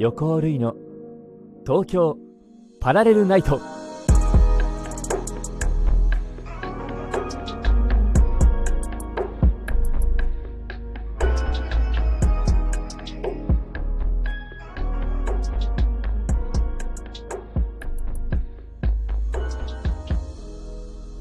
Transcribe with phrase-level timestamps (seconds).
[0.00, 0.74] 横尾類の。
[1.66, 2.16] 東京
[2.80, 3.60] パラレルナイト。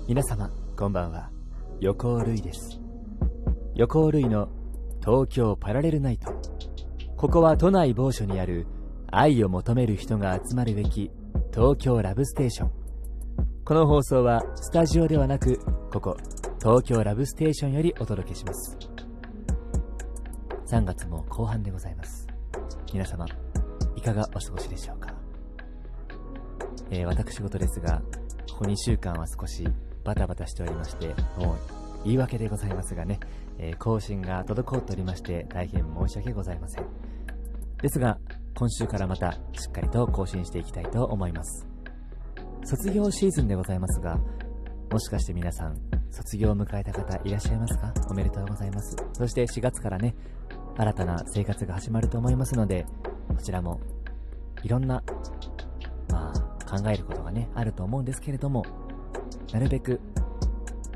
[0.08, 1.30] 皆様こんばんは。
[1.82, 2.80] 横尾類です。
[3.76, 4.48] 横尾類の
[5.02, 6.39] 東京パラレルナイト。
[7.20, 8.66] ここは都内某所にある
[9.12, 11.12] 愛を求める人が集まるべき
[11.54, 12.72] 東京ラブステーション。
[13.66, 15.60] この放送はスタジオではなく
[15.92, 16.16] ここ
[16.60, 18.78] 東京ラブステーションよりお届けします。
[20.68, 22.26] 3月も後半でございます。
[22.94, 23.26] 皆様
[23.98, 25.14] いかがお過ごしでしょうか、
[26.90, 28.02] えー、私事ですが
[28.50, 29.68] ここ2週間は少し
[30.06, 31.58] バタバタしておりまして、もう
[32.06, 33.20] 言い訳でございますがね、
[33.58, 37.09] えー、更新が滞っておりまして大変申し訳ございません。
[37.82, 38.18] ですが、
[38.56, 41.66] 今週からまたしっかりと更新していきたいと思います。
[42.66, 44.20] 卒業シーズンでございますが、
[44.92, 45.78] もしかして皆さん、
[46.12, 47.94] 卒業を迎えた方いらっしゃいますか？
[48.10, 48.96] おめでとうございます。
[49.14, 50.16] そして4月からね、
[50.78, 52.86] 新たな生活が始まると思いますので、
[53.30, 53.80] こちらも
[54.64, 55.02] いろんな、
[56.10, 58.66] まあ、考えることがね、あると思うんですけれども、
[59.54, 60.02] なるべく、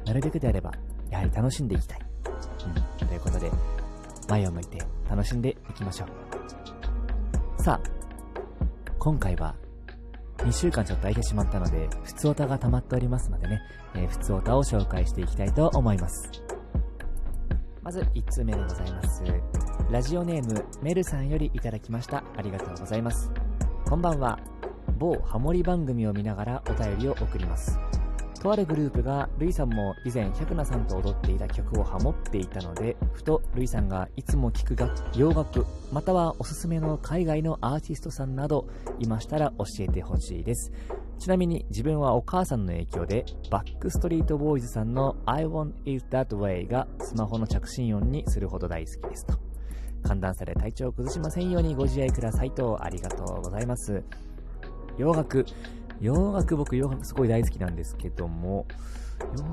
[0.06, 0.72] なるべくであれば、
[1.10, 2.00] やはり楽しんでいきたい。
[3.00, 3.08] うん。
[3.08, 3.52] ということで、
[4.28, 6.33] 前を向いて楽しんでいきましょう。
[7.64, 7.90] さあ、
[9.00, 9.56] 今回は、
[10.40, 13.62] 2週間ちょっと空いてしまったので、普通オタが溜まっておりますのでね、
[13.96, 16.30] えー、普通オタを紹介していきたいと思います。
[17.82, 19.24] まず1通目でございます。
[19.90, 22.26] ラジオネーム、メルさんよりいただきました。
[22.36, 23.32] ありがとうございます。
[23.86, 24.38] こんばんは。
[24.98, 27.80] 某ハモリ番組を見ながらお便りを送ります。
[28.44, 38.68] とあるグループがルイさんも以前百奈さんと踊っていた曲をハモっていたのでふとルイさんがいつも聴く楽洋楽またはおすすめの海外のアーティストさんなど
[39.00, 40.74] いましたら教えてほしいです。
[41.20, 49.36] ちなみに自分はお母さんの影響でバックストリートボーイズさんの I want it that way がスマホの着信音にするほど大好きですと。
[50.04, 54.04] 寒暖差で体調を崩しませんようにご自愛くださいとありがとうございます。
[54.98, 55.46] 洋楽
[56.04, 58.68] 洋楽僕洋楽すごい大好きなんですけども、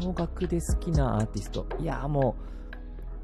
[0.03, 1.65] 洋楽で好きなアーティスト。
[1.79, 2.35] いやも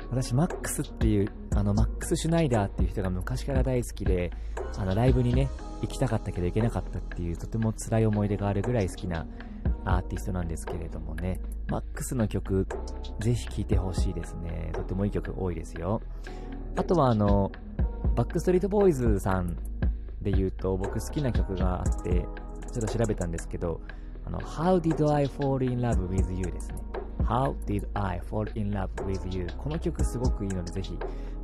[0.00, 4.30] う、私マックスっていう、あのマックス・シュナイダーっていう人が昔から大好きで、
[4.78, 5.48] あのライブにね、
[5.82, 9.26] 行きたかったけど行けなかったっていうとても辛い思い出があるぐらい好きな
[9.84, 12.68] アーティストなんですけれどもね、マックスの曲、
[13.18, 14.70] ぜひ聴いてほしいですね。
[14.72, 16.00] とてもいい曲多いですよ。
[16.76, 17.50] あとはあの、
[18.14, 19.56] バックストリートボーイズさん
[20.22, 22.24] で言うと僕好きな曲があって、
[22.76, 23.80] ちょっと調べたんですけど、
[24.26, 26.76] あの、How did I fall in love with you ですね。
[27.24, 29.46] How did I fall in love with you?
[29.56, 30.98] この曲すごくいいのでぜひ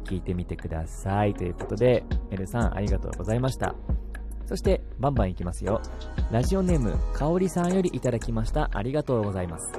[0.05, 1.35] 聴いてみてください。
[1.35, 3.75] ということで、エルさんありがとうございました。
[4.47, 5.81] そして、バンバンいきますよ。
[6.31, 8.69] ラジオネーム、かおりさんよりいただきました。
[8.73, 9.73] ありがとうございます。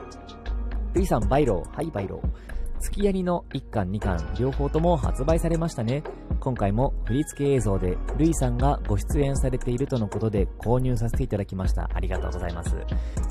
[0.93, 1.75] ルイさん、バイロー。
[1.75, 2.52] はい、バイロー。
[2.83, 6.03] 月やりの1巻2巻両方とも発売されましたね。
[6.41, 11.89] 今回も振り付け映像でルイさんがご出演されているとのことで購入させていただきました。
[11.93, 12.75] ありがとうございます。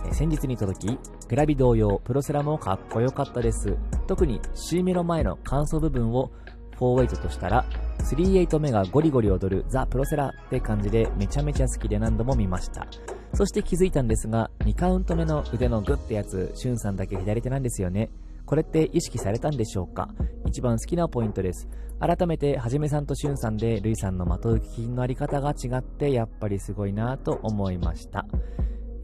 [0.09, 0.99] え先日に届き、
[1.29, 3.77] グラビ同様、プロセラもかっこよかったです。
[4.07, 6.31] 特に C メロ前の間奏部分を
[6.79, 7.67] 4エイトとしたら、
[7.99, 12.87] 3エイト目がゴリゴリ踊るザ・プロセラって感じでめちゃめちゃ好きで何度も見ました。
[13.35, 18.11] そして気づいたんですが、2カウント目の腕のグッてやつ、シュンさんだけ左手なんですよね。
[18.53, 20.11] これって意識されたんでしょうか？
[20.47, 21.71] 一番好きなポイントです。
[22.01, 28.27] 改めて、はじめさんとしゅんさんで、るいさんの的受けのあり方が違って、やっぱりすごいなと思いました。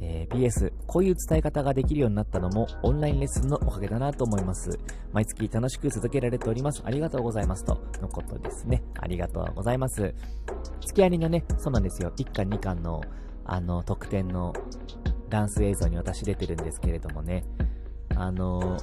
[0.03, 4.69] えー、PS、こういう伝え方ができるようになったのも、オンラインレッスンのおかげだなと思います。
[5.14, 6.82] 毎月楽しく続けられております。
[6.84, 7.64] ありがとうございます。
[7.64, 8.82] とのことですね。
[9.00, 10.14] ありがとうございます。
[10.82, 12.12] 付き合いのね、そうなんですよ。
[12.19, 13.00] 1巻2巻の、
[13.47, 14.53] あの、特典の
[15.31, 17.46] ダンス映像に私出てるんですけれどもね。
[18.20, 18.79] あの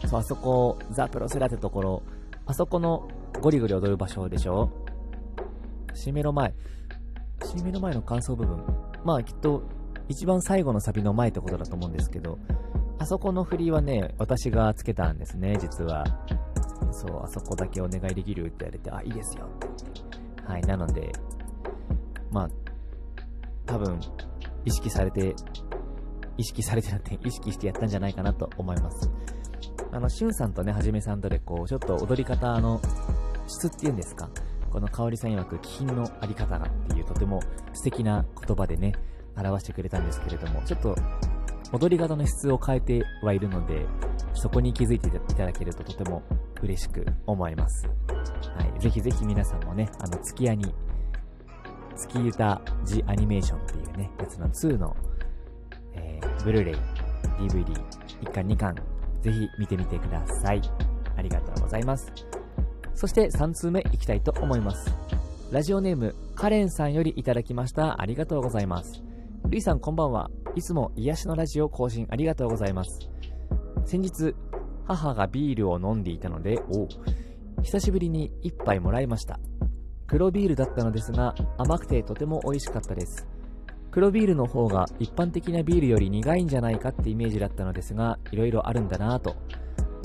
[0.00, 2.02] ー、そう、あそこ、ザ・プロセラってところ、
[2.46, 3.08] あそこの
[3.40, 4.70] ゴリゴリ踊る場所でしょ？
[5.94, 6.54] シメロ前。
[7.44, 8.62] シメロ前の感想部分。
[9.04, 9.62] まあきっと、
[10.08, 12.38] 一番最後のサビの前ってことだと思うんですけど、
[12.98, 16.04] あそこの振りはね、私がつけたんですね、実は。
[16.92, 20.44] そう、あそこだけお願いできるって言われて、あ、いいですよってって。
[20.46, 21.10] はい、なので、
[22.30, 22.48] まあ、
[23.66, 23.98] 多分、
[24.64, 25.34] 意識されて
[26.36, 29.10] 意識されてなって意識してやったんじゃないかなと思います。
[29.92, 32.80] あの、しゅんさんとね、はじめさんとでこう、ちょっと踊り方の
[33.46, 34.28] 質っていうんですか、
[34.70, 37.40] この香りさん曰く気品のあり方がっていうとても
[37.72, 38.92] 素敵な言葉でね、
[39.36, 40.96] 表してくれたんですけれども、ちょっと
[41.72, 43.86] 踊り方の質を変えてはいるので、
[44.34, 46.22] そこに気づいていただけるととても
[46.62, 47.86] 嬉しく思います。
[48.56, 48.80] はい。
[48.80, 50.74] ぜひぜひ皆さんもね、あの、月屋に
[51.96, 54.96] 月歌ジアニメーションっていうね、やつの2の、
[55.96, 56.74] えー、ブルーレイ、
[57.38, 57.64] DVD、
[58.22, 58.74] 1巻2巻、
[59.22, 60.62] ぜひ見てみてください。
[61.16, 62.12] ありがとうございます。
[62.94, 64.90] そして3通目いきたいと思います。
[65.50, 68.00] ラジオネーム、カレンさんよりいただきました。
[68.00, 69.02] ありがとうございます。
[69.48, 70.30] ルイさんこんばんは。
[70.54, 72.98] いつも癒しのラジオ更新ありがとうございます。
[73.84, 74.34] 先日、
[74.86, 76.88] 母がビールを飲んでいたので、お
[77.62, 79.38] 久しぶりに一杯もらいました。
[80.06, 83.26] 黒ビールだったのですが、甘くてとても美味しかったです。
[83.94, 89.36] 黒ビールの方が一般的なビールより苦いんじゃないかってイメージだったのですが、色々あるんだなぁと。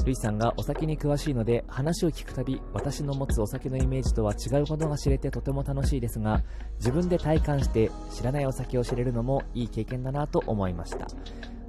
[0.06, 6.44] ルイさんがお酒に詳しいので話を聞くたび私の持つお酒のイメージとは違うことが知れてとても楽しいですが
[6.78, 11.08] 自分で体感して知らないお酒を知れるのもいい経験だなと思いました。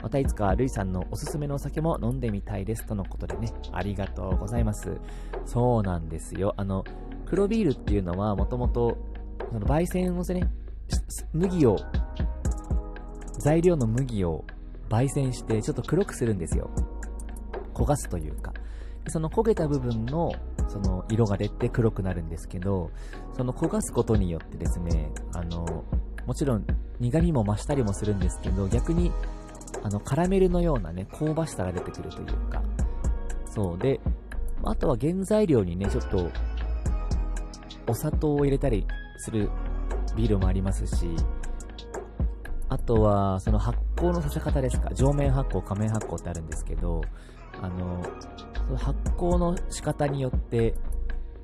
[0.02, 4.98] またいつかルイさんのおすすめのお酒も飲んでみたいですとのことでねありがとうございます。
[5.46, 6.52] そうなんですよ。
[6.58, 6.84] あの
[7.24, 8.98] 黒ビールっていうのはもともと
[9.52, 10.50] 焙煎をね
[11.32, 11.76] 麦を
[13.40, 14.44] 材料の麦を
[14.88, 16.70] 焙煎してちょっと黒くするんですよ。
[17.74, 18.52] 焦がすというか、
[19.08, 20.32] その焦げた部分の
[20.68, 22.90] その色が出て黒くなるんですけど、
[23.36, 25.84] その焦がすことによってですね、あの、
[26.26, 26.66] もちろん
[27.00, 29.10] 苦味も増したりもするんですけど、逆に
[29.82, 32.62] あのカラメルのようなね、香ばしさが出てくるというか、
[33.46, 33.78] そう。
[33.78, 34.00] で、
[34.64, 36.30] あとは原材料にね、ちょっと
[37.86, 39.50] お砂糖を入れたりする
[40.16, 41.16] ビールもありますし、
[42.70, 44.94] あとは、その発酵のさせ方ですか？
[44.94, 47.02] 上面発酵、下面発酵ってあるんですけど、
[47.60, 48.02] あの、
[48.66, 50.74] その発酵の仕方によって、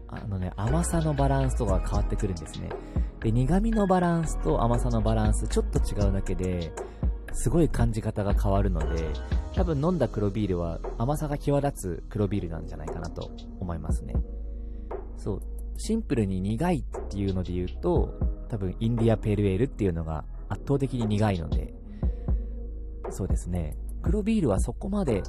[0.09, 2.71] あのね、甘さのバランスとかが変わってくるんですね。
[3.21, 6.73] で、苦味のバランスと甘さのバランス、ちょっと違うだけで、
[7.33, 9.11] すごい感じ方が変わるので、
[9.53, 13.31] 多分飲んだ黒ビールは甘さが際立つ黒ビールなんじゃないかなと
[13.61, 14.15] 思いますね。
[15.19, 15.43] そう、
[15.77, 18.15] シンプルに苦いっていうので言うと、
[18.49, 21.75] 多分インディアペルエールっていうのが圧倒的に苦いので、
[23.11, 23.77] そうですね。
[24.03, 25.23] 黒ビールはそこまで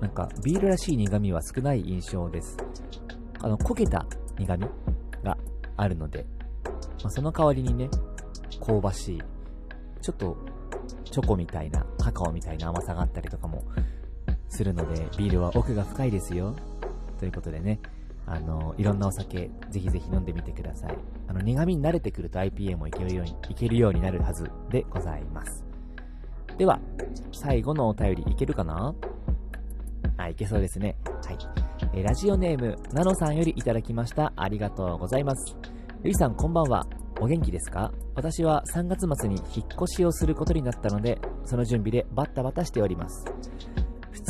[0.00, 2.56] なんかビールらしい苦味は少ない印象です。
[3.40, 4.06] あの、焦げた
[4.38, 4.66] 苦味
[5.22, 5.36] が
[5.76, 6.26] あるので、
[7.02, 7.88] まあ、その代わりにね、
[8.64, 9.22] 香ばしい、
[10.00, 10.36] ちょっと
[11.04, 13.64] チョコみたいな、カカオみたいな甘さがあったりとかも
[14.48, 16.54] するので、ビールは奥が深いですよ。
[17.18, 17.80] ということでね、
[18.26, 20.96] あの、いろんなお酒、ぜひぜひ飲んでみてください。
[21.26, 25.64] あの、苦味に慣れてくると IPA もいけるように、いけるようになるはずでございます。
[26.56, 26.78] では、
[27.32, 28.94] 最後のお便りいけるかな？
[30.16, 30.96] あ、いけそうですね。
[31.26, 31.38] はい。
[31.94, 34.32] え、ラジオネーム、ナノさんよりいただきました。
[34.36, 35.56] ありがとうございます。
[36.04, 36.86] ゆいさん、こんばんは。
[37.20, 37.92] お元気ですか？
[38.14, 43.24] 私は3月末に引っ越しをすることになったので、その準備でバッタバタしております。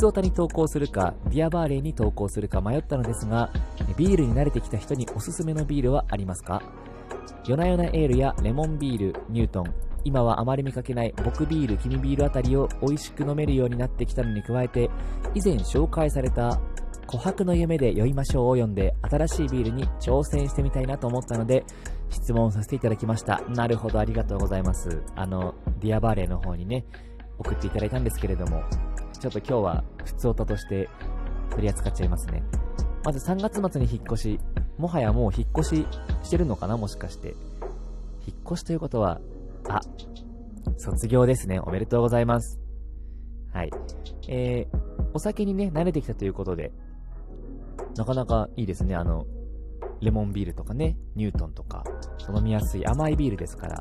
[0.01, 3.51] 普通オタに投稿するか、ビアバーレーに投稿するか迷ったのですが、
[3.97, 6.63] ビールに慣れてきた人におすすめのビールはありますか？
[7.45, 9.65] 夜な夜なエールやレモンビール、ニュートン、
[10.03, 14.89] 今はあまり見かけない僕ビール、君ビールあたりを美味しく飲めるようになってきたのに加えて、
[15.35, 16.59] 以前紹介された
[17.05, 21.63] 琥珀の夢で酔いましょうを読んで新しいビールに挑戦してみたいなと思ったので
[22.09, 23.39] 質問させていただきました。
[23.49, 25.03] なるほど、ありがとうございます。
[25.15, 26.85] あの、ディアバーレーの方にね、
[27.37, 28.63] 送っていただいたんですけれども、
[29.21, 30.89] ちょっと今日は普通歌として
[31.51, 32.41] 取り扱っちゃいますね。
[33.03, 34.39] まず3月末に引っ越し、
[34.79, 35.87] もはやもう引っ越し
[36.23, 37.35] してるのかなもしかして。
[38.25, 39.21] 引っ越しということは、
[39.69, 39.81] あ、
[40.77, 41.59] 卒業ですね。
[41.59, 42.59] おめでとうございます。
[43.53, 43.69] はい。
[44.27, 44.77] えー、
[45.13, 46.71] お酒にね、慣れてきたということで、
[47.95, 48.95] なかなかいいですね。
[48.95, 49.27] あの、
[50.01, 51.83] レモンビールとかね、ニュートンとか、
[52.35, 53.79] 飲みやすい甘いビールですから、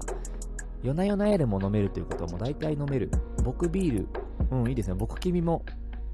[0.82, 3.10] 夜な夜なエールも飲めるということはもう大体飲める。
[3.42, 4.08] 僕ビール、
[4.50, 4.94] うん、いいですね。
[4.94, 5.64] 僕君も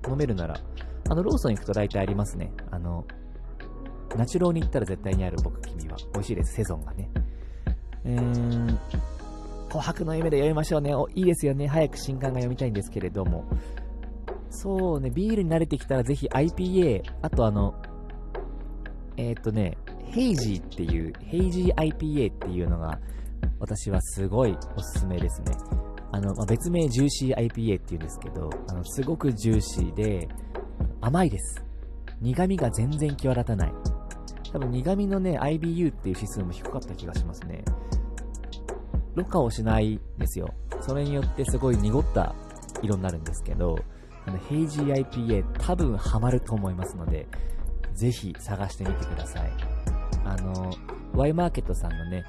[0.08, 0.60] 飲めるなら、
[1.08, 2.52] あの、ローソン行くと大体ありますね。
[2.70, 3.04] あの、
[4.16, 5.96] ナチュローに行ったら絶対にある僕君は。
[6.14, 6.54] 美味しいです。
[6.54, 7.10] セゾンがね。
[8.04, 8.78] うーん、
[9.68, 10.94] 琥珀の夢で読みましょうね。
[10.94, 11.66] お、いいですよね。
[11.66, 13.44] 早く新刊が読みたいんですけれども。
[14.50, 17.74] そうね、ビールに慣れてきたらぜひ IPA、あとあの、
[19.16, 19.76] えー、っとね、
[20.10, 22.98] ヘイジーっていう、ヘイジー IPA っていうのが、
[23.58, 25.52] 私はすごいおすすめですね。
[26.12, 30.28] あの、まあ、別名ジューシー IPA っていうんですけど、あの、すごくジューシーで、
[31.00, 31.64] 甘いです。
[32.20, 33.72] 苦味が全然際立たない。
[34.52, 37.64] 多分苦味のね、IBU っていう指数も低かった気がしますね。
[39.14, 40.52] ろ過をしないんですよ。
[40.80, 42.34] それによってすごい濁った
[42.82, 43.78] 色になるんですけど、
[44.26, 47.26] あの、 Hazy IPA 多分ハマると思いますので、
[47.94, 49.50] ぜひ探してみてください。
[50.25, 50.70] あの、
[51.14, 52.25] ワイマーケットさんのね、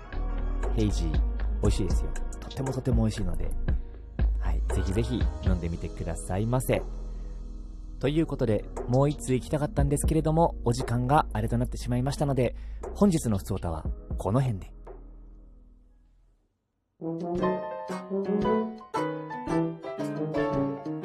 [0.75, 1.11] ヘイジー
[1.61, 2.09] 美味しいですよ。
[2.49, 3.49] とてもとても美味しいので、
[4.39, 6.81] はい、ぜひぜひ飲んでみてくださいませ。
[7.99, 12.55] ということで、もう一通行きたかったんですけれども、お時間があれとなってしまいましたので、
[12.93, 13.85] 本日の普通歌は
[14.17, 14.71] この辺で。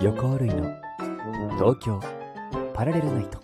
[0.00, 0.74] 横類の
[1.58, 2.00] 東京
[2.74, 3.40] パラレルナイト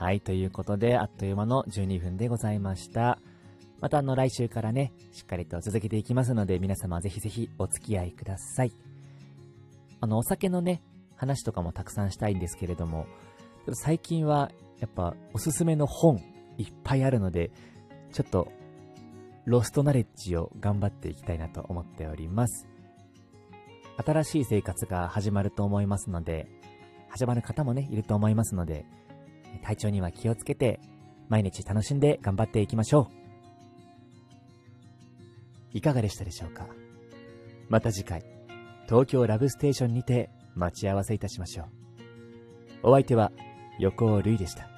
[0.00, 3.18] はい、ということで、あっという間の12分でございました。
[3.82, 8.72] またあの来週からね、しっかりと続けていきますので、皆様ぜひぜひお付き合いください。
[10.00, 10.82] あの、お酒のね、
[11.16, 13.04] 話とかもたくさんしたいんですけれども、
[13.74, 16.16] 最近はやっぱおすすめの本
[16.56, 17.50] いっぱいあるので、
[18.10, 18.50] ちょっと
[19.44, 22.66] ロストナレッジを頑張っていきたいなと思っております。
[24.02, 26.48] 新しい生活が始まると思いますので、
[27.10, 28.86] 始まる方もね、いると思いますので、
[29.62, 30.80] 体調には気をつけて、
[31.28, 33.08] 毎日楽しんで頑張っていきましょ
[35.74, 35.78] う。
[35.78, 36.66] いかがでしたでしょうか？
[37.68, 38.24] また次回、
[38.86, 41.68] 東京ラブステーションにて待ち合わせいたしましょう。
[42.90, 43.30] お相手は
[43.78, 44.68] 横尾瑠衣でした。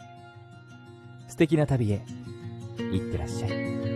[1.29, 2.03] 素敵な旅へ、
[2.93, 3.92] いってらっしゃい。